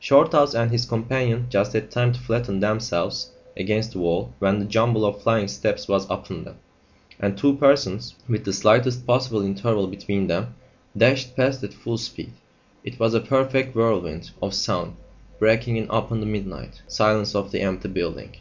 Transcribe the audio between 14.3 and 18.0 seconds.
of sound breaking in upon the midnight silence of the empty